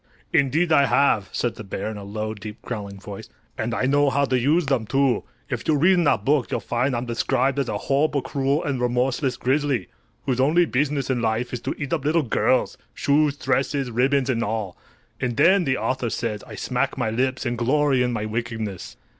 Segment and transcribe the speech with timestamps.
[0.33, 3.29] "Indeed I have," said the bear, in a low, deep, growling voice.
[3.55, 5.25] "And I know how to use them, too.
[5.47, 8.81] If you read in that book you'll find I'm described as a horrible, cruel and
[8.81, 9.89] remorseless grizzly,
[10.25, 14.75] whose only business in life is to eat up little girls—shoes, dresses, ribbons and all!
[15.19, 18.97] And then, the author says, I smack my lips and glory in my wickedness."